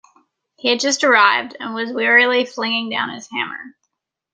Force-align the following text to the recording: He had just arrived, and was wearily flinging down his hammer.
He 0.57 0.67
had 0.69 0.79
just 0.79 1.03
arrived, 1.03 1.55
and 1.59 1.75
was 1.75 1.93
wearily 1.93 2.43
flinging 2.45 2.89
down 2.89 3.13
his 3.13 3.29
hammer. 3.29 3.75